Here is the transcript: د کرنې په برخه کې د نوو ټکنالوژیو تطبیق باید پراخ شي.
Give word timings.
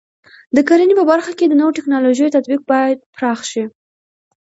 د 0.55 0.57
کرنې 0.67 0.93
په 0.99 1.05
برخه 1.11 1.31
کې 1.39 1.45
د 1.47 1.53
نوو 1.61 1.75
ټکنالوژیو 1.77 2.33
تطبیق 2.35 2.61
باید 2.71 2.97
پراخ 3.15 3.39
شي. 3.51 3.63